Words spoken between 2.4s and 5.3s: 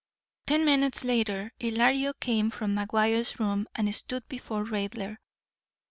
from McGuire's room and stood before Raidler.